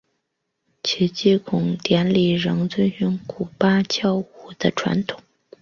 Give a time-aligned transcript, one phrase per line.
[0.81, 5.21] 其祭孔典礼仍遵循古八佾舞的传统。